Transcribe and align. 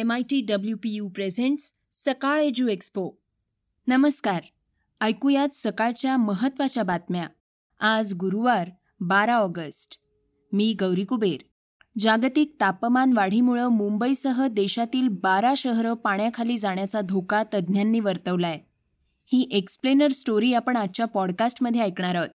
M 0.00 0.12
I 0.12 0.22
T 0.22 0.40
W 0.40 0.76
P 0.76 0.90
U 0.90 1.08
presents 1.08 1.72
Sakal 2.06 2.40
Edu 2.40 2.68
Expo 2.68 3.10
नमस्कार. 3.86 4.42
ऐकूयात 5.00 5.48
सकाळच्या 5.52 6.16
महत्त्वाच्या 6.16 6.82
बातम्या. 6.82 7.28
आज 7.80 8.14
गुरुवार 8.14 8.70
बारा 9.00 9.34
ऑगस्ट. 9.34 9.98
मी 10.52 10.76
गौरी 10.80 11.04
कुबेर. 11.04 11.36
जागतिक 11.98 12.56
तापमान 12.60 13.12
वाढीमुळं 13.12 13.68
मुंबईसह 13.68 14.46
देशातील 14.46 15.08
बारा 15.08 15.54
शहरं 15.56 15.94
पाण्याखाली 15.94 16.58
जाण्याचा 16.58 17.00
धोका 17.00 17.42
तज्ज्ञांनी 17.54 18.00
वर्तवलाय. 18.00 18.58
ही 19.32 19.48
एक्सप्लेनर 19.52 20.08
स्टोरी 20.08 20.54
आपण 20.54 20.76
आजच्या 20.76 21.06
पॉडकास्टमध्ये 21.06 21.80
ऐकणार 21.80 22.14
आहोत. 22.14 22.28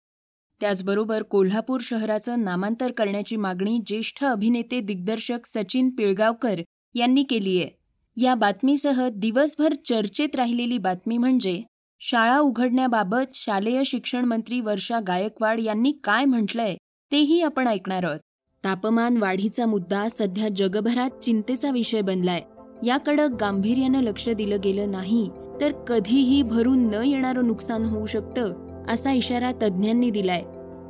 त्याचबरोबर 0.61 1.23
कोल्हापूर 1.23 1.80
शहराचं 1.84 2.43
नामांतर 2.43 2.92
करण्याची 2.92 3.36
मागणी 3.36 3.80
ज्येष्ठ 3.86 4.24
अभिनेते 4.24 4.80
दिग्दर्शक 4.80 5.39
सचिन 5.46 5.89
पिळगावकर 5.89 6.61
यांनी 6.96 7.24
केली 7.24 7.61
आहे. 7.61 7.70
या 8.18 8.36
बातमीसह 8.36 9.07
दिवसभर 9.10 9.74
चर्चेत 9.89 10.36
राहिलेली 10.36 10.78
बातमी 10.78 11.18
म्हणजे 11.18 11.61
शाळा 12.00 12.39
उघडण्याबाबत 12.39 13.36
शालेय 13.36 13.83
शिक्षण 13.86 14.25
मंत्री 14.25 14.60
वर्षा 14.60 15.00
गायकवाड 15.00 15.60
यांनी 15.60 15.92
काय 16.04 16.25
म्हटलंय 16.25 16.75
तेही 17.11 17.42
आपण 17.42 17.68
ऐकणार 17.68 18.04
आहोत. 18.04 18.19
तापमान 18.64 19.18
वाढीचा 19.18 19.66
मुद्दा 19.66 20.07
सध्या 20.10 20.50
जगभरात 20.50 21.24
चिंतेचा 21.24 21.71
विषय 21.71 22.02
बनलाय. 22.02 22.42
याकडं 22.86 23.28
गांभीर्यानं 23.39 24.02
लक्ष 24.02 24.30
दिलं 24.30 24.57
गेलं 24.64 24.91
नाही 24.91 25.30
तर 25.61 25.71
कधीही 25.71 26.41
भरून 26.41 26.89
न 26.89 26.94
येणारं 26.94 27.47
नुकसान 27.47 27.83
होऊ 27.83 28.05
शकतं 28.05 28.54
असा 28.89 29.11
इशारा 29.11 29.52
तज्ज्ञांनी 29.52 30.10
दिलाय. 30.10 30.44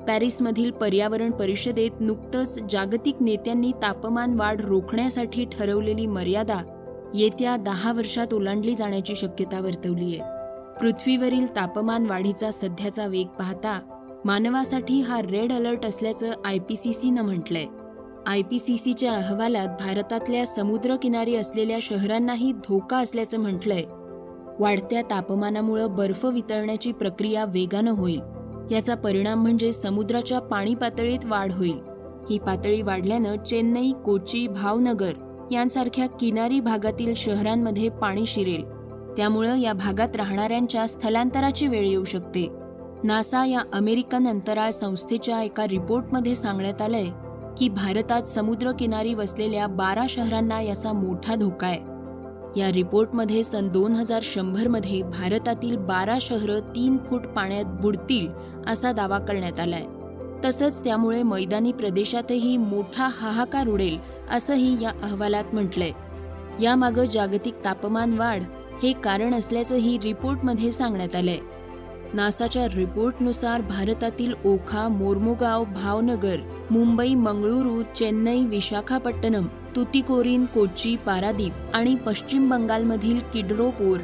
पॅरिसमधील 0.07 0.71
पर्यावरण 0.71 1.31
परिषदेत 1.31 1.91
नुकतंच 1.99 2.59
जागतिक 2.71 3.15
नेत्यांनी 3.21 3.71
तापमान 3.81 4.33
वाढ 4.33 4.61
रोखण्यासाठी 4.61 5.45
ठरवलेली 5.45 6.05
मर्यादा 6.05 6.61
येत्या 7.15 7.55
दहा 7.55 7.93
वर्षात 7.93 8.33
ओलांडली 8.33 8.75
जाण्याची 8.75 9.15
शक्यता 9.15 9.59
वर्तवली 9.59 10.17
आहे. 10.17 10.33
पृथ्वीवरील 10.79 11.55
तापमान 11.55 12.05
वाढीचा 12.05 12.51
सध्याचा 12.51 13.07
वेग 13.07 13.27
पाहता 13.27 13.79
मानवासाठी 14.25 15.01
हा 15.01 15.21
रेड 15.21 15.51
अलर्ट 15.51 15.85
असल्याचं 15.85 16.31
आय 16.45 16.57
पी 16.59 16.75
सी 16.75 16.93
सीनं 16.93 17.21
म्हटलंय. 17.21 17.65
आय 18.27 18.41
पी 18.41 18.59
सी 18.59 18.77
सीच्या 18.77 19.13
अहवालात 19.13 19.67
भारतातल्या 19.67 20.45
समुद्रकिनारी 20.45 21.35
असलेल्या 21.35 21.77
शहरांनाही 21.81 22.51
धोका 22.51 22.97
असल्याचं 22.97 23.39
म्हटलंय. 23.39 23.83
वाढत्या 24.59 25.01
तापमानामुळं 25.01 25.95
बर्फ 25.95 26.25
वितळण्याची 26.25 26.91
प्रक्रिया 26.91 27.45
वेगानं 27.45 27.91
होईल. 27.91 28.21
याचा 28.73 28.95
परिणाम 28.95 29.41
म्हणजे 29.41 29.71
समुद्राच्या 29.71 30.39
पाणी 30.39 30.75
पातळीत 30.75 31.25
वाढ 31.25 31.51
होईल. 31.53 31.77
ही 32.29 32.39
पातळी 32.39 32.81
वाढल्यानं 32.81 33.35
चेन्नई 33.37 33.91
कोची 34.05 34.47
भावनगर 34.47 35.11
यांसारख्या 35.51 36.07
किनारी 36.07 36.59
भागातील 36.59 37.13
शहरांमध्ये 37.15 37.89
पाणी 37.89 38.25
शिरेल. 38.25 38.63
त्यामुळं 39.17 39.57
या 39.57 39.73
भागात 39.73 40.15
राहणाऱ्यांच्या 40.15 40.87
स्थलांतराची 40.87 41.67
वेळ 41.67 41.87
येऊ 41.87 42.03
शकते. 42.03 42.49
नासा 43.03 43.45
या 43.45 43.59
अमेरिकन 43.73 44.27
अंतराळ 44.27 44.71
संस्थेच्या 44.71 45.41
एका 45.41 45.67
रिपोर्टमध्ये 45.67 46.35
सांगण्यात 46.35 46.81
आलंय 46.81 47.07
की 47.57 47.69
भारतात 47.69 48.23
समुद्रकिनारी 48.23 49.13
वसलेल्या 49.13 49.67
बारा 49.67 50.05
शहरांना 50.09 50.61
याचा 50.61 50.93
मोठा 50.93 51.35
धोका 51.35 51.67
आहे. 51.67 51.92
या 52.57 52.71
रिपोर्टमध्ये 52.71 53.43
सन 53.43 53.67
दोन 53.67 53.93
हजार 53.93 54.21
शंभरमध्ये 54.23 55.01
भारतातील 55.01 55.77
बारा 55.77 56.17
शहरं 56.21 56.59
तीन 56.59 56.97
फूट 56.97 57.27
पाण्यात 57.27 57.65
बुडतील 57.65 58.27
असा 58.67 58.91
दावा 58.91 59.19
करण्यात 59.19 59.59
आलाय. 59.59 59.85
तसंच 60.45 60.83
त्यामुळे 60.83 61.23
मैदानी 61.23 61.71
प्रदेशातही 61.71 62.57
मोठा 62.57 63.09
हाहाकार 63.11 63.67
उडेल 63.67 63.97
असंही 64.31 64.83
या 64.83 64.91
अहवालात 65.01 65.43
म्हटलंय. 65.53 65.91
यामागं 66.63 67.05
जागतिक 67.05 67.55
तापमान 67.65 68.13
वाढ 68.13 68.43
हे 68.83 68.93
कारण 68.93 69.33
असल्याचंही 69.33 69.97
रिपोर्टमध्ये 70.03 70.71
सांगण्यात 70.71 71.15
आलंय. 71.15 71.37
नासाच्या 72.13 72.67
रिपोर्टनुसार 72.67 73.61
भारतातील 73.61 74.33
ओखा 74.45 74.87
मोर्मुगाव 74.87 75.63
भावनगर 75.65 76.39
मुंबई 76.71 77.13
मंगळुरू 77.15 77.81
चेन्नई 77.95 78.45
विशाखापट्टणम 78.45 79.47
तुतीकोरीन 79.75 80.45
कोची 80.45 80.95
पारादीप 80.95 81.53
आणि 81.73 81.95
पश्चिम 81.95 82.49
बंगालमधील 82.49 83.19
किडरोपोर 83.33 83.99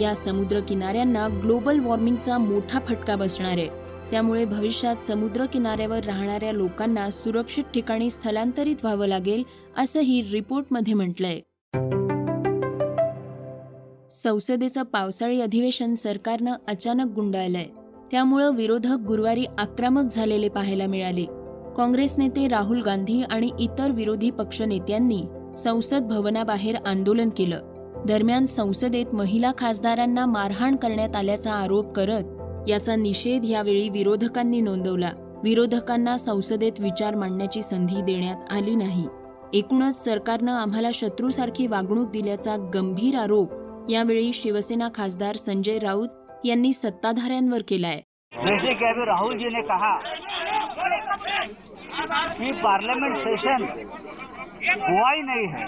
या 0.00 0.14
समुद्र 0.14 0.60
किनाऱ्यांना 0.60 1.28
ग्लोबल 1.42 1.78
वॉर्मिंगचा 1.78 2.38
मोठा 2.38 2.78
फटका 2.88 3.16
बसणार 3.16 3.58
आहे. 3.58 3.68
त्यामुळे 4.10 4.44
भविष्यात 4.44 4.96
समुद्र 5.08 5.46
किनाऱ्यावर 5.46 6.04
राहणाऱ्या 6.04 6.52
लोकांना 6.52 7.10
सुरक्षित 7.10 7.64
ठिकाणी 7.74 8.10
स्थलांतरित 8.10 8.76
व्हावं 8.82 9.06
लागेल 9.06 9.42
असंही 9.76 10.22
रिपोर्टमध्ये 10.32 10.94
म्हटलंय. 10.94 11.40
संसदेचं 14.22 14.82
पावसाळी 14.82 15.40
अधिवेशन 15.40 15.94
सरकारनं 15.94 16.52
अचानक 16.68 17.14
गुंडाळलंय. 17.14 17.64
त्यामुळं 18.10 18.54
विरोधक 18.54 18.96
गुरुवारी 19.06 19.44
आक्रमक 19.58 20.12
झालेले 20.16 20.48
पाहायला 20.48 20.86
मिळाले. 20.86 21.24
काँग्रेस 21.76 22.14
नेते 22.18 22.48
राहुल 22.48 22.82
गांधी 22.82 23.22
आणि 23.22 23.50
इतर 23.60 23.90
विरोधी 23.90 24.30
पक्ष 24.30 24.62
नेत्यांनी 24.62 25.22
संसद 25.56 26.02
भवनाबाहेर 26.02 26.76
आंदोलन 26.86 27.28
केलं. 27.28 27.60
दरम्यान 28.06 28.46
संसदेत 28.46 29.06
महिला 29.12 29.52
खासदारांना 29.58 30.26
मारहाण 30.26 30.76
करण्यात 30.76 31.16
आल्याचा 31.16 31.52
आरोप 31.52 31.92
करत 31.92 32.24
याचा 32.68 32.96
निषेध 32.96 33.44
यावेळी 33.44 33.88
विरोधकांनी 33.88 34.60
नोंदवला. 34.60 35.40
विरोधकांना 35.42 36.16
संसदेत 36.16 36.72
विचार 36.78 37.14
मांडण्याची 37.14 37.62
संधी 37.62 38.02
देण्यात 38.02 38.52
आली 38.52 38.74
नाही. 38.74 39.06
एकूणच 39.52 40.04
सरकारनं 40.04 40.52
आम्हाला 40.52 40.90
शत्रूसारखी 40.94 41.66
वागणूक 41.66 42.10
दिल्याचा 42.10 42.56
गंभीर 42.74 43.16
आरोप 43.16 43.52
यावेळी 43.90 44.32
शिवसेना 44.32 44.88
खासदार 44.94 45.36
संजय 45.36 45.78
राऊत 45.78 46.08
यांनी 46.44 46.72
सत्ताधाऱ्यांवर 46.72 47.62
केलाय. 47.68 48.00
जैसे 48.32 49.04
राहुल 49.04 49.36
जी 49.38 49.48
ने 49.48 49.62
कहा 49.62 49.96
कि 52.28 52.52
पार्लियामेंट 52.52 53.16
सेशन 53.18 53.64
हुआ 54.82 55.10
ही 55.12 55.22
नहीं 55.22 55.46
है। 55.48 55.64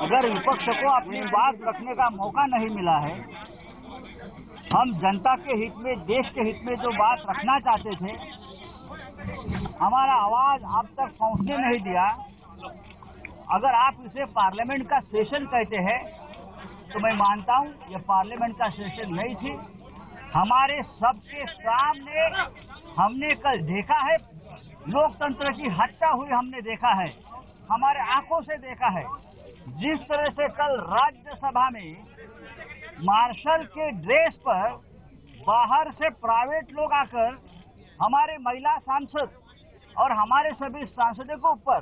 अगर 0.00 0.28
विपक्ष 0.32 0.64
को 0.64 0.88
अपनी 0.96 1.20
बात 1.26 1.54
रखने 1.62 1.94
का 1.94 2.08
मौका 2.10 2.46
नहीं 2.46 2.68
मिला 2.70 2.98
है, 2.98 3.14
हम 4.72 4.92
जनता 4.92 5.34
के 5.36 5.56
हित 5.56 5.72
में, 5.76 5.94
देश 6.02 6.30
के 6.34 6.40
हित 6.40 6.60
में 6.64 6.74
जो 6.74 6.90
बात 6.90 7.18
रखना 7.30 7.58
चाहते 7.60 7.94
थे, 7.96 8.12
हमारा 9.80 10.14
आवाज़ 10.24 10.62
आप 10.76 10.86
तक 10.98 11.16
पहुँचने 11.20 11.56
नहीं 11.56 11.80
दिया। 11.80 12.06
अगर 13.52 13.74
आप 13.76 13.94
इसे 14.06 14.24
पार्लियामेंट 14.24 14.88
का 14.90 14.98
सेशन 15.00 15.44
कहते 15.46 15.76
हैं 15.88 15.98
तो 16.86 17.00
मैं 17.00 17.12
मानता 17.14 17.56
हूँ, 17.56 17.68
ये 17.90 17.98
पार्लियामेंट 18.08 18.54
का 18.58 18.68
सेशन 18.70 19.14
नहीं 19.14 19.34
थी। 19.36 19.52
हमारे 20.34 20.80
सबके 20.82 21.44
सामने 21.46 22.26
हमने 22.98 23.34
कल 23.36 23.60
देखा 23.64 23.98
है, 24.00 24.14
लोकतंत्र 24.88 25.52
की 25.52 25.68
हत्या 25.80 26.10
हुई 26.10 26.28
हमने 26.28 26.60
देखा 26.62 26.92
है, 27.00 27.08
हमारे 27.70 28.00
आँखों 28.14 28.40
से 28.42 28.56
देखा 28.58 28.88
है। 28.98 29.04
जिस 29.78 30.06
तरह 30.08 30.28
से 30.30 30.48
कल 30.56 30.76
राज्यसभा 30.90 31.68
में 31.70 31.96
मार्शल 33.04 33.64
के 33.72 33.90
ड्रेस 34.02 34.36
पर 34.46 34.70
बाहर 35.40 35.90
से 35.92 36.10
प्राइवेट 36.20 36.70
लोग 36.72 36.92
आकर 36.92 37.36
हमारे 38.00 38.36
महिला 38.40 38.76
सांसद 38.78 39.30
और 39.96 40.12
हमारे 40.12 40.52
सभी 40.54 40.86
सांसदों 40.86 41.36
के 41.36 41.48
ऊपर 41.48 41.80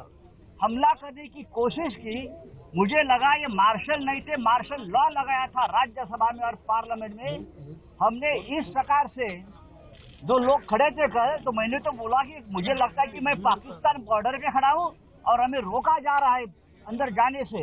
हमला 0.61 0.93
करने 0.95 1.27
की 1.29 1.43
कोशिश 1.55 1.95
की, 1.97 2.17
मुझे 2.75 3.03
लगा 3.05 3.35
ये 3.37 3.47
मार्शल 3.55 4.05
नहीं 4.05 4.21
थे, 4.21 4.37
मार्शल 4.43 4.83
लॉ 4.89 5.09
लगाया 5.11 5.47
था 5.49 5.65
राज्यसभा 5.69 6.31
में 6.35 6.45
और 6.45 6.55
पार्लियामेंट 6.69 7.15
में। 7.17 7.77
हमने 8.03 8.33
इस 8.59 8.69
प्रकार 8.69 9.09
से 9.09 9.29
जो 10.23 10.39
लोग 10.41 10.65
खड़े 10.65 10.91
थे 10.91 11.09
कल 11.09 11.37
तो 11.45 11.53
मैंने 11.53 11.79
तो 11.79 11.93
बोला 11.95 12.23
कि 12.25 12.43
मुझे 12.53 12.75
लगता 12.75 13.03
है 13.03 13.09
कि 13.09 13.21
मैं 13.21 13.35
पाकिस्तान 13.43 14.03
बॉर्डर 14.05 14.39
पे 14.39 14.51
खड़ा 14.51 14.71
हूँ 14.71 14.87
और 15.25 15.41
हमें 15.41 15.59
रोका 15.61 15.99
जा 16.01 16.15
रहा 16.17 16.35
है 16.35 16.45
अंदर 16.87 17.11
जाने 17.13 17.45
से। 17.45 17.63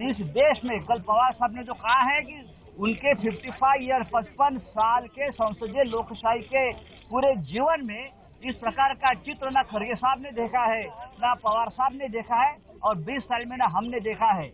इस 0.00 0.20
देश 0.34 0.60
में 0.64 0.78
कल 0.84 1.00
पवार 1.02 1.32
साहब 1.32 1.56
ने 1.56 1.62
जो 1.64 1.74
कहा 1.76 2.00
है 2.04 2.20
कि 2.22 2.36
उनके 2.78 3.14
55 3.22 3.82
ईयर 3.82 4.02
पचपन 4.12 4.58
साल 4.68 5.06
के 5.08 5.30
संसदीय 5.32 5.84
लोकशाही 5.86 6.40
के 6.44 6.70
पूरे 7.10 7.34
जीवन 7.48 7.86
में 7.86 8.02
इस 8.40 8.54
प्रकार 8.56 8.92
का 8.94 9.12
चित्र 9.16 9.48
न 9.50 9.62
खड़गे 9.70 9.94
साहब 9.94 10.20
ने 10.22 10.30
देखा 10.32 10.64
है, 10.64 10.82
न 10.82 11.34
पवार 11.42 11.70
साहब 11.70 11.92
ने 11.94 12.08
देखा 12.10 12.36
है 12.36 12.56
और 12.84 12.96
20 13.04 13.24
साल 13.24 13.44
में 13.46 13.56
न 13.56 13.68
हमने 13.72 14.00
देखा 14.00 14.30
है। 14.32 14.46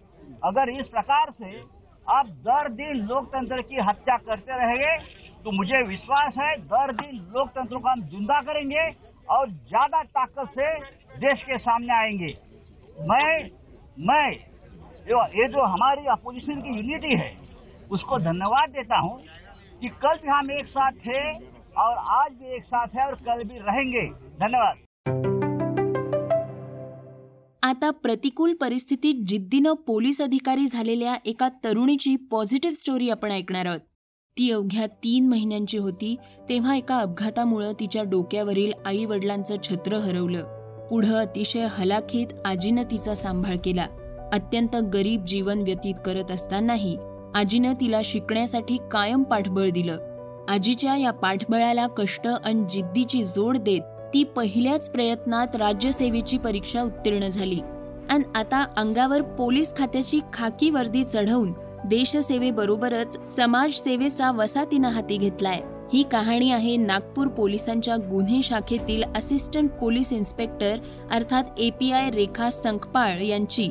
अगर 0.45 0.71
इस 0.71 0.89
प्रकार 0.89 1.31
से 1.33 1.51
आप 2.07 2.27
दर 2.47 2.69
दिन 2.73 3.07
लोकतंत्र 3.07 3.63
की 3.63 3.81
हत्या 3.83 4.17
करते 4.19 4.57
रहेंगे 4.57 4.97
तो 5.45 5.51
मुझे 5.53 5.83
विश्वास 5.87 6.35
है 6.39 6.57
दर 6.67 6.93
दिन 6.95 7.17
लोकतंत्र 7.35 7.79
को 7.79 7.89
हम 7.89 8.03
ज़िंदा 8.09 8.41
करेंगे 8.43 8.89
और 9.29 9.49
ज़्यादा 9.49 10.03
ताकत 10.03 10.51
से 10.51 10.75
देश 11.19 11.43
के 11.43 11.59
सामने 11.61 11.95
आएँगे। 11.95 12.35
मैं 13.05 13.31
मैं 14.01 14.31
ये 15.31 15.49
जो 15.49 15.65
हमारी 15.65 16.07
अपोजिशन 16.13 16.61
की 16.63 16.77
यूनिटी 16.77 17.17
है, 17.17 17.33
उसको 17.91 18.19
धन्यवाद 18.21 18.71
देता 18.71 18.99
हूँ 18.99 19.21
कि 19.83 19.89
कल 19.97 20.19
भी 20.19 20.29
हम 20.29 20.51
एक 20.53 20.67
साथ 20.69 20.93
थे 21.07 21.21
और 21.79 21.97
आज 21.97 22.33
भी 22.33 22.55
एक 22.55 22.65
साथ 22.65 22.87
है 22.95 23.07
और 23.07 23.15
कल 23.15 23.43
भी 23.43 23.59
रहेंगे। 23.59 24.09
धन्यवाद। 24.41 24.77
आता 27.63 27.91
प्रतिकूल 27.91 28.55
परिस्थितीत 28.55 29.15
जिद्दीनं 29.27 29.73
पोलीस 29.73 30.21
अधिकारी 30.21 30.67
झालेल्या 30.67 31.17
एका 31.25 31.49
तरुणीची 31.65 32.17
पॉझिटिव्ह 32.17 32.77
स्टोरी 32.77 33.11
आपण 33.11 33.31
ऐकणार 33.31 33.67
आहोत. 33.67 33.81
ती 34.39 34.51
अवघ्या 34.51 34.87
तीन 34.87 35.29
महिन्यांची 35.29 35.79
होती 35.79 36.17
तेव्हा 36.49 36.77
एका 36.77 36.99
अपघातामुळं 36.99 37.73
तिच्या 37.81 38.03
डोक्यावरील 38.03 38.73
आई 38.87 39.05
वडिलांचं 39.05 39.57
छत्र 39.63 39.97
हरवलं. 39.97 40.43
पुढं 40.91 41.15
अतिशय 41.15 41.67
हलाखीत 41.71 42.27
आजीनं 42.45 42.83
तिचा 42.83 43.15
सांभाळ 43.15 43.57
केला. 43.65 43.87
अत्यंत 44.33 44.77
गरीब 44.77 45.25
जीवन 45.25 45.59
व्यतीत 45.59 45.95
करत 46.07 46.31
असतानाही 46.31 46.97
आजीनं 47.35 47.73
तिला 47.73 48.01
शिकण्यासाठी 48.05 48.79
कायम 48.91 49.23
पाठबळ 49.23 49.69
दिलं. 49.69 50.06
आजीच्या 50.49 50.97
या 50.97 51.11
पाठबळाला 51.11 51.87
कष्ट 51.87 52.27
आणि 52.27 52.65
जिद्दीची 52.69 53.25
जोड 53.25 53.57
देत 53.57 53.81
ती 54.15 54.25
पहिल्याच 54.25 54.91
प्रयत्नात 54.91 55.57
राज्यसेवेची 55.57 56.39
परीक्षा 56.39 56.83
उत्तीर्ण 56.83 57.29
झाली. 57.29 57.61
आणि 58.11 58.25
आता 58.35 58.67
अंगावर 58.77 59.23
पोलीस 59.23 59.77
खात्याची 59.77 60.21
खाकी 60.33 60.71
वर्दी 60.71 61.05
चढवून 61.05 61.53
देशसेवेबरोबरच 61.85 63.37
समाजसेवेचा 63.37 64.31
वसा 64.33 64.65
तिनं 64.65 64.89
हाती 64.89 65.17
घेतलाय. 65.17 65.61
ही 65.93 66.03
कहाणी 66.03 66.51
आहे 66.51 66.77
नागपूर 66.77 67.27
पोलिसांच्या 67.27 67.97
गुन्हे 67.97 68.43
शाखेतील 68.43 69.03
असिस्टंट 69.17 69.71
पोलीस 69.71 70.13
इन्स्पेक्टर 70.13 70.79
अर्थात 71.11 71.45
एपीआय 71.59 72.11
रेखा 72.11 72.51
संकपाळ 72.51 73.21
यांची. 73.21 73.71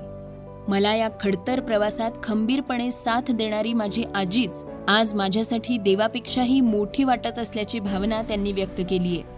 मला 0.67 0.93
या 0.95 1.09
खडतर 1.19 1.59
प्रवासात 1.59 2.11
खंबीरपणे 2.23 2.91
साथ 2.91 3.31
देणारी 3.31 3.73
माझी 3.73 4.03
आजीच 4.15 4.63
आज 4.87 5.13
माझ्यासाठी 5.13 5.77
देवापेक्षाही 5.77 6.59
मोठी 6.61 7.03
वाटत 7.03 7.39
असल्याची 7.39 7.79
भावना 7.79 8.21
त्यांनी 8.21 8.51
व्यक्त 8.51 8.81
केली 8.89 9.17
आहे 9.17 9.33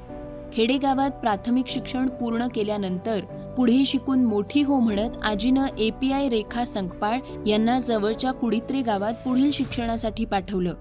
खेडेगावात 0.53 1.12
प्राथमिक 1.12 1.68
शिक्षण 1.68 2.07
पूर्ण 2.09 2.47
केल्यानंतर 2.47 3.25
पुढे 3.57 3.83
शिकून 3.85 4.24
मोठी 4.25 4.62
हो 4.62 4.79
म्हणत 4.79 5.18
आजीनं 5.24 5.65
एपीआय 5.77 6.29
रेखा 6.29 6.63
संकपाळ 6.65 7.19
यांना 7.47 7.80
जवळच्या 7.80 8.31
कुडित्रे 8.31 8.81
गावात 8.81 9.13
पुढील 9.25 9.51
शिक्षणासाठी 9.53 10.25
पाठवलं. 10.25 10.73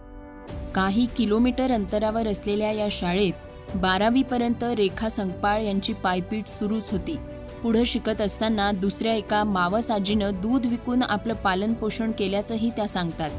काही 0.75 1.07
किलोमीटर 1.17 1.73
अंतरावर 1.73 2.27
असलेल्या 2.27 2.73
या 2.73 2.89
शाळेत 2.91 3.77
बारावीपर्यंत 3.77 4.65
रेखा 4.77 5.09
संकपाळ 5.09 5.63
यांची 5.63 5.93
पायपीट 5.93 6.49
सुरूच 6.49 6.91
होती. 6.93 7.17
पुढं 7.63 7.85
शिकत 7.85 8.21
असताना 8.21 8.73
दुसऱ्या 8.73 9.15
एका 9.15 9.45
मावस 9.45 9.91
आजीनं 9.91 10.31
दूध 10.35 10.67
विकून 10.67 11.03
आपलं 11.03 11.35
पालनपोषण 11.35 12.13
केल्याचंही 12.13 12.71
त्या 12.71 12.89
सांगतात. 12.89 13.31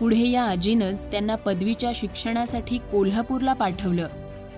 पुढे 0.00 0.28
या 0.28 0.44
आजीनंच 0.44 1.10
त्यांना 1.10 1.34
पदवीच्या 1.34 1.92
शिक्षणासाठी 1.94 2.78
कोल्हापूरला 2.78 3.52
पाठवलं. 3.52 4.08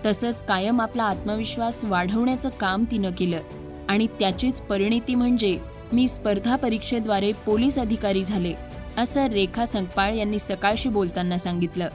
तसंच 0.07 0.43
कायम 0.43 0.81
आपला 0.81 1.05
आत्मविश्वास 1.05 1.85
वाढवण्याचं 1.85 2.49
काम 2.49 2.85
तिनं 2.91 3.11
केलं. 3.11 3.41
आणि 3.89 4.07
त्याचीच 4.07 4.61
परिणिती 4.61 5.15
म्हणजे 5.15 5.59
मी 5.93 6.09
स्पर्धा 6.09 6.57
परीक्षेद्वारे 6.57 7.33
पोलीस 7.33 7.79
अधिकारी 7.79 8.23
झाले 8.23 8.55
असं 8.97 9.27
रेखा 9.27 9.67
संकपाळ 9.67 10.15
यांनी 10.15 10.39
सकाळशी 10.39 10.89
बोलताना 10.89 11.39
सांगितलं. 11.39 11.89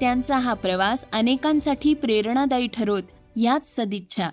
त्यांचा 0.00 0.36
हा 0.36 0.54
प्रवास 0.54 1.04
अनेकांसाठी 1.12 1.94
प्रेरणादायी 1.94 2.66
ठरोत 2.66 3.02
याच 3.36 3.76
सदिच्छा. 3.76 4.30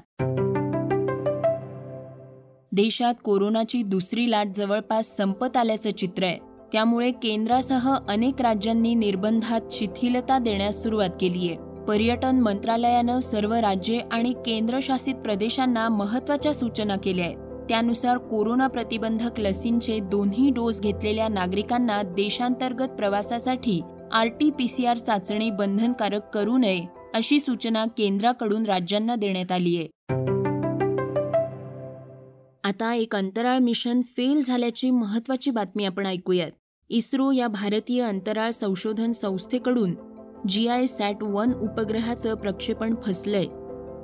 देशात 2.77 3.13
कोरोनाची 3.24 3.81
दुसरी 3.83 4.29
लाट 4.31 4.47
जवळपास 4.56 5.06
संपत 5.18 5.56
आल्याचं 5.57 5.91
चित्र 5.91 6.24
आहे. 6.24 6.38
त्यामुळे 6.71 7.12
केंद्रासह 7.12 7.95
अनेक 8.09 8.41
राज्यांनी 8.41 8.94
निर्बंधात 8.95 9.62
शिथिलता 9.71 10.38
देण्यास 10.39 10.81
सुरुवात 10.83 11.09
केली 11.21 11.47
आहे. 11.47 11.57
पर्यटन 11.88 12.39
मंत्रालयानं 12.39 13.19
सर्व 13.19 13.53
राज्ये 13.53 14.00
आणि 14.12 14.33
केंद्रशासित 14.45 15.15
प्रदेशांना 15.15 15.88
महत्त्वाच्या 15.89 16.53
सूचना 16.53 16.95
केल्या 16.95 17.25
आहेत. 17.25 17.38
त्यानुसार 17.69 18.18
कोरोना 18.18 18.68
प्रतिबंधक 18.68 19.39
लसींचे 19.39 20.00
दोन्ही 20.00 20.50
डोस 20.50 20.81
घेतलेल्या 20.81 21.27
नागरिकांना 21.27 22.01
देशांतर्गत 22.15 22.89
प्रवासासाठी 22.89 23.81
R 24.12 24.27
T 24.39 24.50
P 24.50 24.68
C 24.68 24.85
R 24.85 24.97
चाचणी 24.97 25.50
बंधनकारक 25.51 26.29
करू 26.33 26.57
नये 26.57 26.85
अशी 27.15 27.39
सूचना 27.39 27.85
केंद्राकडून 27.97 28.65
राज्यांना 28.65 29.15
देण्यात 29.15 29.51
आली 29.51 29.77
आहे. 29.77 29.88
आता 32.68 32.94
एक 32.94 33.16
अंतराळ 33.16 33.58
मिशन 33.58 34.02
फेल 34.02 34.44
झाल्याची 34.44 34.92
महत्वाची 34.92 35.52
बातमी 35.52 35.86
आपण 35.86 36.06
ऐकूयात. 36.06 36.52
इस्रो 36.90 37.31
या 37.31 37.48
भारतीय 37.48 38.04
अंतराळ 38.04 38.52
संशोधन 38.52 39.12
संस्थेकडून 39.12 39.96
जी 40.48 40.68
आय 40.68 40.88
सॅट 40.88 41.24
वन 41.24 41.54
उपग्रहाचं 41.54 42.36
प्रक्षेपण 42.36 42.96
फसलंय. 43.06 43.46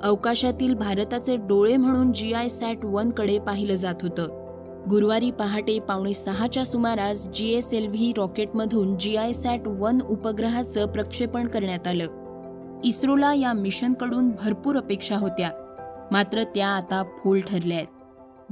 अवकाशातील 0.02 0.74
भारताचे 0.74 1.36
डोळे 1.36 1.76
म्हणून 1.76 2.12
जी 2.12 2.32
आय 2.32 2.48
सॅट 2.48 2.84
वनकडे 2.84 3.38
पाहिलं 3.38 3.74
जात 3.74 3.94
होतं. 4.02 4.28
गुरुवारी 4.90 5.30
पहाटे 5.30 5.78
पावणे 5.78 6.14
सहाच्या 6.14 6.64
सुमारास 6.64 7.28
जी 7.28 7.52
एस 7.52 7.72
एल 7.72 7.86
व्ही 7.86 8.12
रॉकेटमधून 8.16 8.98
जी 8.98 9.16
आय 9.16 9.32
सॅट 9.32 9.60
वन 9.66 10.00
उपग्रहाचं 10.00 10.86
प्रक्षेपण 10.86 11.48
करण्यात 11.48 11.86
आलं. 11.86 12.80
इस्रोला 12.84 13.34
या 13.34 13.52
मिशनकडून 13.52 14.30
भरपूर 14.30 14.76
अपेक्षा 14.76 15.16
होत्या. 15.16 15.50
मात्र 16.12 16.42
त्या 16.42 16.68
आता 16.68 17.02
फोल 17.02 17.40
ठरल्या 17.40 17.76
आहेत 17.76 17.93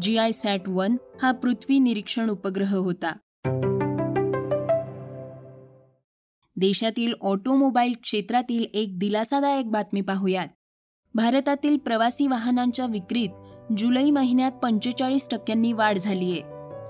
जी 0.00 0.17
आय 0.17 0.33
सॅट 0.33 0.69
वन 0.69 0.97
हा 1.23 1.33
पृथ्वी 1.33 1.79
निरीक्षण 1.79 2.31
उपग्रह 2.31 2.77
होता. 2.77 3.12
देशातील 6.56 7.12
ऑटोमोबाईल 7.21 7.94
क्षेत्रातील 8.03 8.67
एक 8.75 8.99
दिलासादायक 8.99 9.71
बातमी 9.71 10.00
पाहूयात. 10.00 10.47
भारतातील 11.15 11.79
प्रवासी 11.79 12.27
वाहनांच्या 12.27 12.87
विक्रीत 12.87 13.29
जुलै 13.79 14.11
महिन्यात 14.11 14.53
पंचेचाळीस 14.53 15.29
टक्क्यांनी 15.31 15.73
वाढ 15.73 15.99
झालीय. 15.99 16.37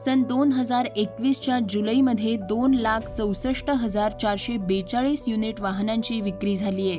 सन 0.04 0.22
दोन 0.22 0.52
हजार 0.52 0.84
एकवीसच्या 0.84 1.58
जुलैमध्ये 1.68 2.36
दोन 2.36 2.74
लाख 2.74 3.00
चौसष्ट 3.00 3.70
हजार 3.70 4.12
चारशे 4.22 4.56
बेचाळीस 4.56 5.24
युनिट 5.26 5.60
वाहनांची 5.60 6.20
विक्री 6.20 6.56
झालीय. 6.56 6.98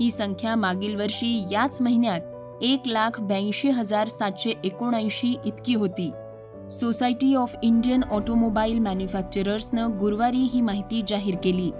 ही 0.00 0.10
संख्या 0.10 0.56
मागील 0.56 0.94
वर्षी 0.96 1.44
याच 1.50 1.80
महिन्यात 1.80 2.20
एक 2.62 2.82
लाख 2.86 3.20
ब्याऐंशी 3.20 3.68
हजार 3.68 4.08
सातशे 4.08 4.52
एकोणऐंशी 4.64 5.36
इतकी 5.44 5.74
होती. 5.74 6.10
सोसायटी 6.70 7.34
ऑफ 7.34 7.54
इंडियन 7.62 8.02
ऑटोमोबाईल 8.10 8.78
मॅन्युफॅक्चरर्सनं 8.78 9.98
गुरुवारी 10.00 10.42
ही 10.52 10.60
माहिती 10.60 11.02
जाहीर 11.08 11.34
केली. 11.44 11.70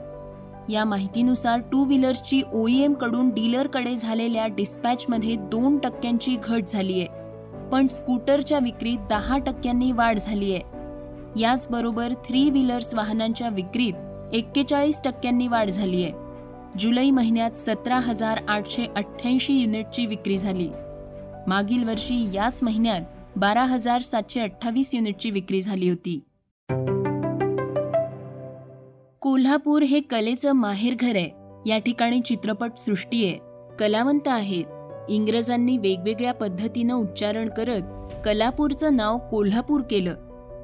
या 0.69 0.85
माहितीनुसार 0.85 1.61
टू 1.73 1.85
व्हीलर्सची 1.85 2.43
ओईएमकडून 2.53 3.29
डीलरकडे 3.29 3.97
झालेल्या 3.97 4.47
डिस्पॅचमध्ये 4.47 5.37
दोन 5.37 5.79
टक्क्यांची 5.79 6.37
घट 6.44 6.65
झालीय 6.73 7.05
पण 7.72 7.87
स्कूटरच्या 7.87 8.58
विक्रीत 8.58 8.98
दहा 9.10 9.39
टक्क्यांनी 9.39 9.93
वाढ 9.93 10.19
झालीय. 10.19 10.58
याचबरोबर 11.41 12.13
थ्री 12.29 12.51
व्हीलर्स 12.51 12.94
वाहनांच्या 12.94 13.48
विक्रीत 13.48 14.34
एक्केचाळीस 14.34 15.01
टक्क्यांनी 15.05 15.48
वाढ 15.48 15.70
झालीय. 15.70 16.10
जुलै 16.78 17.10
महिन्यात 17.10 17.50
सतरा 17.50 17.98
हजार 17.98 18.40
आठशे 18.48 18.86
अठ्ठ्याऐंशी 18.96 19.52
युनिटची 19.52 20.06
विक्री 20.06 20.38
झाली. 20.38 20.69
मागील 21.46 21.84
वर्षी 21.84 22.28
याच 22.34 22.58
महिन्यात 22.62 23.00
बारा 23.36 23.64
हजार 23.64 24.00
सातशे 24.00 24.40
अठ्ठावीस 24.40 24.94
युनिटची 24.94 25.31
विक्री 25.31 25.62
झाली 25.62 25.88
होती. 25.88 26.20
कोल्हापूर 29.20 29.82
हे 29.82 30.00
कलेचं 30.00 30.52
माहेरघर 30.52 31.16
आहे. 31.16 31.31
या 31.66 31.78
ठिकाणी 31.78 32.20
चित्रपट 32.20 32.70
सृष्टी 32.78 33.28
आहे. 33.28 33.38
कलावंत 33.78 34.28
आहेत. 34.28 34.64
इंग्रजांनी 35.08 35.78
वेगवेगळ्या 35.78 36.34
पद्धतीनं 36.34 36.94
उच्चारण 36.94 37.48
करत 37.48 37.82
कलापूरचं 38.24 38.96
नाव 38.96 39.19
कोल्हापूर 39.19 39.81
केलं. 39.81 40.14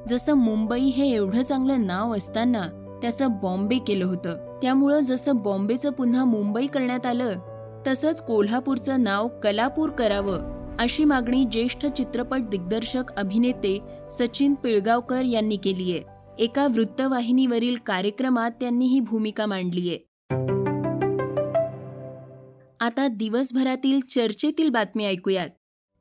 जसं 0.07 0.33
मुंबई 0.33 0.81
हे 0.81 1.13
एवढं 1.13 1.43
चांगलं 1.43 1.85
नाव 1.85 2.17
असताना 2.17 2.80
त्याचं 3.01 3.27
बॉम्बे 3.31 3.77
केलं 3.77 4.05
होतं. 4.05 4.59
त्यामुळं 4.61 4.99
जसं 4.99 5.35
बॉम्बेचं 5.35 5.91
पुन्हा 5.91 6.25
मुंबई 6.25 6.67
करण्यात 6.67 7.05
आलं 7.05 7.39
तसंच 7.87 8.21
कोल्हापूरचं 8.21 9.03
नाव 9.03 9.27
कलापूर 9.43 9.89
करावं 9.89 10.61
अशी 10.79 11.03
मागणी 11.03 11.43
ज्येष्ठ 11.43 11.85
चित्रपट 11.85 12.41
दिग्दर्शक 12.49 13.03
अभिनेते 13.17 13.79
सचिन 14.19 14.53
पिळगावकर 14.53 15.23
यांनी 15.23 15.57
केलीय. 15.57 15.99
एका 16.39 16.67
वृत्तवाहिनीवरील 16.67 17.75
कार्यक्रमात 17.85 18.51
त्यांनी 18.51 18.85
ही 18.85 18.99
भूमिका 18.99 19.45
मांडलीये. 19.45 19.99
आता 22.79 23.07
दिवसभरातील 23.07 23.99
चर्चेतील 23.99 24.69
बातमी 24.69 25.05
ऐकूयात. 25.05 25.49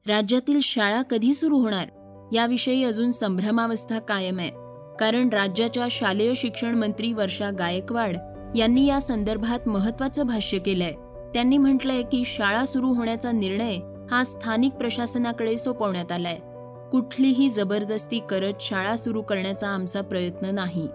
राज्यातील 0.07 0.61
शाळा 0.62 1.02
कधी 1.02 1.35
सुरू 1.35 1.59
होणार? 1.59 1.88
याविषयी 2.33 2.85
अजून 2.85 3.11
संभ्रमावस्था 3.11 3.99
कायम 3.99 4.38
आहे. 4.38 4.69
कारण 5.00 5.28
राज्याच्या 5.28 5.87
शालेय 5.90 6.33
शिक्षण 6.37 6.75
मंत्री 6.75 7.12
वर्षा 7.12 7.50
गायकवाड 7.50 8.16
यांनी 8.57 8.87
या 8.87 9.00
संदर्भात 9.00 9.69
महत्वाचं 9.69 10.26
भाष्य 10.26 10.59
केलंय. 10.59 10.92
त्यांनी 11.35 11.59
म्हटलंय 11.59 12.02
की 12.02 12.23
शाळा 12.26 12.64
सुरू 12.64 12.88
होण्याचा 12.88 13.33
निर्णय 13.33 13.76
हा 14.11 14.25
स्थानिक 14.25 14.73
प्रशासनाकडे 14.73 15.59
सोपवण्यात 15.59 16.12
आलाय. 16.12 16.38
कुठलीही 16.92 17.50
जबरदस्ती 17.50 18.21
करत 18.30 18.52
शाळा 18.61 18.97
सुरू 18.97 19.23
करण्याचा 19.23 19.69
आमचा 19.69 20.00
प्रयत्न 20.00 20.47
नाही. 20.47 20.88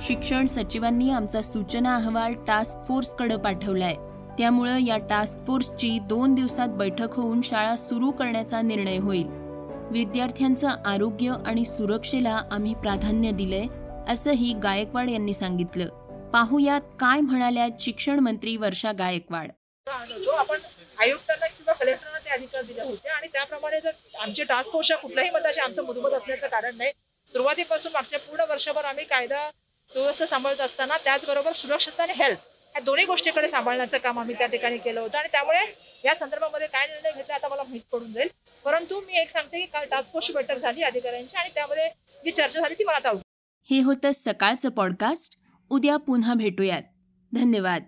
शिक्षण 0.00 0.46
सचिवांनी 0.46 1.10
आमचा 1.10 1.42
सूचना 1.42 1.96
अहवाल 1.96 2.32
टास्क 2.32 2.78
फोर्सकडे 2.88 3.36
पाठवलाय. 3.36 3.94
त्यामुळं 4.38 4.78
या 4.78 4.98
टास्क 4.98 5.46
फोर्सची 5.46 5.98
दोन 5.98 6.34
दिवसात 6.34 6.68
बैठक 6.68 7.14
होऊन 7.14 7.40
शाळा 7.44 7.76
सुरू 7.76 8.10
करण्याचा 8.10 8.62
निर्णय 8.62 8.98
होईल. 8.98 9.43
विद्यार्थ्यांचं 9.92 10.68
आरोग्य 10.86 11.34
आणि 11.46 11.64
सुरक्षेला 11.64 12.40
आम्ही 12.50 12.74
प्राधान्य 12.74 13.30
दिलंय 13.32 13.66
असंही 14.12 14.52
गायकवाड 14.62 15.10
यांनी 15.10 15.32
सांगितलं. 15.32 15.88
पाहुयात 16.32 16.80
काय 17.00 17.20
म्हणाल्या 17.20 17.66
शिक्षण 17.80 18.18
मंत्री 18.18 18.56
वर्षा 18.56 18.92
गायकवाड. 18.92 19.50
जो 20.18 20.30
आपण 20.30 20.58
आयुक्तांना 20.98 21.46
किंवा 21.46 21.72
कलेक्टरना 21.72 22.18
ते 22.18 22.30
अधिकार 22.30 22.62
दिले 22.62 22.82
होते 22.82 23.08
आणि 23.08 23.28
त्याप्रमाणे 23.32 23.80
जर 23.80 23.90
आमचे 24.20 24.44
टास्क 24.44 24.72
फोर्सच्या 24.72 24.96
कुठल्याही 24.96 25.30
मताशी 25.30 25.60
आमचं 25.60 25.84
मधुमत 25.84 26.12
असण्याचं 26.12 26.46
कारण 26.46 26.76
नाही 26.76 26.90
सुरुवातीपासून 27.30 27.92
मागच्या 27.92 28.18
पूर्ण 28.18 28.44
वर्षभर 28.50 28.84
आम्ही 28.84 29.04
कायदा 29.04 29.48
सुव्यवस्था 29.90 30.26
सांभाळत 30.26 30.60
असताना 30.60 30.96
त्याचबरोबर 31.04 31.52
सुरक्षितता 31.52 32.02
आणि 32.02 32.12
हेल्थ 32.16 32.38
या 32.74 32.80
दोन्ही 32.80 33.04
गोष्टीकडे 33.04 33.48
सांभाळण्याचं 33.48 33.98
काम 33.98 34.18
आम्ही 34.18 34.34
त्या 34.38 34.46
ठिकाणी 34.46 34.78
केलं 34.78 35.00
होतं. 35.00 35.18
आणि 35.18 35.28
त्यामुळे 35.32 35.58
या 36.04 36.14
संदर्भामध्ये 36.14 36.66
काय 36.66 36.86
निर्णय 36.86 37.10
घेतला 37.16 37.34
आता 37.34 37.48
मला 37.48 37.62
माहीत 37.62 37.80
पडून 37.92 38.12
जाईल. 38.12 38.28
परंतु 38.64 39.00
मी 39.00 39.20
एक 39.20 39.30
सांगते 39.30 39.60
की 39.60 39.66
काल 39.66 39.86
टास्क 39.90 40.12
फोर्सची 40.12 40.32
बैठक 40.32 40.56
झाली 40.56 40.82
अधिकाऱ्यांची 40.82 41.36
आणि 41.36 41.48
त्यामध्ये 41.54 41.88
जी 42.24 42.30
चर्चा 42.30 42.60
झाली 42.60 42.74
ती 42.74 42.84
मला 42.84 42.96
आता 42.96 43.12
हे 43.70 43.80
होतं 43.80 44.10
सकाळचं 44.14 44.68
पॉडकास्ट 44.68 45.38
उद्या 45.70 45.96
पुन्हा 45.96 46.34
भेटूयात. 46.34 46.82
धन्यवाद. 47.32 47.84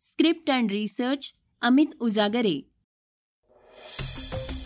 Script 0.00 0.50
and 0.50 0.70
research 0.70 1.32
Amit 1.62 1.86
Ujagare. 2.00 2.73